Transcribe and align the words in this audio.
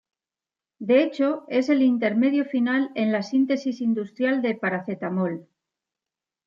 De 0.79 1.03
hecho, 1.03 1.43
es 1.47 1.69
el 1.69 1.83
intermedio 1.83 2.43
final 2.45 2.89
en 2.95 3.11
la 3.11 3.21
síntesis 3.21 3.81
industrial 3.81 4.41
de 4.41 4.55
paracetamol. 4.55 5.47